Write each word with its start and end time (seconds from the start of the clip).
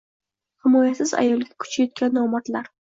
himoyasiz 0.67 1.13
ayolga 1.21 1.61
kuchi 1.63 1.85
yetgan 1.87 2.21
nomardlar 2.21 2.77